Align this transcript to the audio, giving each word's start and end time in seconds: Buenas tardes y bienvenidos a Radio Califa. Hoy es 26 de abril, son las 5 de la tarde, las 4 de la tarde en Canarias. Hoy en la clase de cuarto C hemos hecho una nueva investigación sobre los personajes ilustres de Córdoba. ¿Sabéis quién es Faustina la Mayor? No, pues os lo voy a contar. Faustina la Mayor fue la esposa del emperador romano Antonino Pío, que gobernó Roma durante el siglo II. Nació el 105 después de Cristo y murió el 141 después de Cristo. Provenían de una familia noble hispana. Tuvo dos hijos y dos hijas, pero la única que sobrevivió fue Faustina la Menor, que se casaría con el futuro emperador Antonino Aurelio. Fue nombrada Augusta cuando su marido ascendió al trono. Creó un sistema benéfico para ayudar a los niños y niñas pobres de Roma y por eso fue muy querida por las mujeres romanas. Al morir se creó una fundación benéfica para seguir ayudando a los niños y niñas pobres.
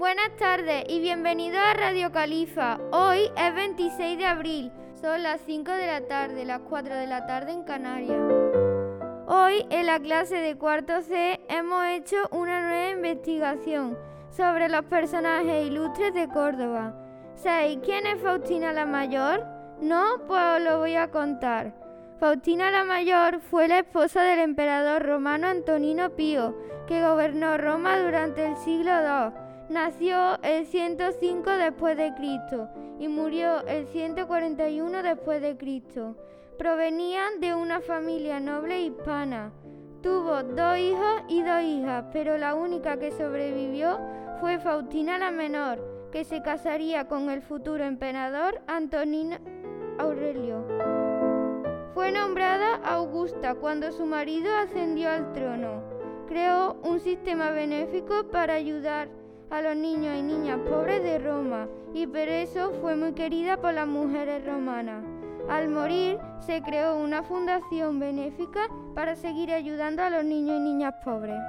Buenas 0.00 0.34
tardes 0.38 0.84
y 0.88 0.98
bienvenidos 0.98 1.60
a 1.60 1.74
Radio 1.74 2.10
Califa. 2.10 2.80
Hoy 2.90 3.30
es 3.36 3.54
26 3.54 4.16
de 4.16 4.24
abril, 4.24 4.72
son 4.98 5.22
las 5.22 5.42
5 5.42 5.70
de 5.72 5.86
la 5.86 6.00
tarde, 6.06 6.46
las 6.46 6.60
4 6.60 6.94
de 6.94 7.06
la 7.06 7.26
tarde 7.26 7.52
en 7.52 7.64
Canarias. 7.64 8.18
Hoy 9.26 9.66
en 9.68 9.84
la 9.84 10.00
clase 10.00 10.36
de 10.36 10.56
cuarto 10.56 11.02
C 11.02 11.38
hemos 11.50 11.84
hecho 11.88 12.16
una 12.30 12.62
nueva 12.62 12.92
investigación 12.92 13.98
sobre 14.30 14.70
los 14.70 14.86
personajes 14.86 15.66
ilustres 15.66 16.14
de 16.14 16.28
Córdoba. 16.28 16.94
¿Sabéis 17.34 17.80
quién 17.84 18.06
es 18.06 18.22
Faustina 18.22 18.72
la 18.72 18.86
Mayor? 18.86 19.44
No, 19.82 20.02
pues 20.26 20.42
os 20.56 20.62
lo 20.62 20.78
voy 20.78 20.96
a 20.96 21.10
contar. 21.10 21.74
Faustina 22.18 22.70
la 22.70 22.84
Mayor 22.84 23.42
fue 23.42 23.68
la 23.68 23.80
esposa 23.80 24.22
del 24.22 24.38
emperador 24.38 25.02
romano 25.02 25.48
Antonino 25.48 26.08
Pío, 26.16 26.56
que 26.86 27.04
gobernó 27.04 27.58
Roma 27.58 27.98
durante 27.98 28.46
el 28.46 28.56
siglo 28.56 28.92
II. 28.92 29.49
Nació 29.70 30.36
el 30.42 30.66
105 30.66 31.48
después 31.48 31.96
de 31.96 32.12
Cristo 32.14 32.68
y 32.98 33.06
murió 33.06 33.64
el 33.68 33.86
141 33.86 35.00
después 35.04 35.40
de 35.40 35.56
Cristo. 35.56 36.16
Provenían 36.58 37.38
de 37.38 37.54
una 37.54 37.80
familia 37.80 38.40
noble 38.40 38.80
hispana. 38.80 39.52
Tuvo 40.02 40.42
dos 40.42 40.76
hijos 40.76 41.22
y 41.28 41.44
dos 41.44 41.62
hijas, 41.62 42.04
pero 42.12 42.36
la 42.36 42.56
única 42.56 42.98
que 42.98 43.12
sobrevivió 43.12 44.00
fue 44.40 44.58
Faustina 44.58 45.18
la 45.18 45.30
Menor, 45.30 46.08
que 46.10 46.24
se 46.24 46.42
casaría 46.42 47.06
con 47.06 47.30
el 47.30 47.40
futuro 47.40 47.84
emperador 47.84 48.60
Antonino 48.66 49.36
Aurelio. 49.98 50.66
Fue 51.94 52.10
nombrada 52.10 52.74
Augusta 52.84 53.54
cuando 53.54 53.92
su 53.92 54.04
marido 54.04 54.52
ascendió 54.56 55.10
al 55.10 55.32
trono. 55.32 55.84
Creó 56.26 56.76
un 56.82 56.98
sistema 56.98 57.52
benéfico 57.52 58.24
para 58.32 58.54
ayudar 58.54 59.20
a 59.50 59.62
los 59.62 59.76
niños 59.76 60.16
y 60.16 60.22
niñas 60.22 60.58
pobres 60.68 61.02
de 61.02 61.18
Roma 61.18 61.66
y 61.92 62.06
por 62.06 62.28
eso 62.28 62.72
fue 62.80 62.96
muy 62.96 63.12
querida 63.12 63.56
por 63.56 63.74
las 63.74 63.86
mujeres 63.86 64.44
romanas. 64.46 65.04
Al 65.48 65.68
morir 65.68 66.18
se 66.38 66.62
creó 66.62 66.96
una 66.96 67.22
fundación 67.22 67.98
benéfica 67.98 68.68
para 68.94 69.16
seguir 69.16 69.52
ayudando 69.52 70.02
a 70.02 70.10
los 70.10 70.24
niños 70.24 70.56
y 70.58 70.60
niñas 70.60 70.94
pobres. 71.04 71.40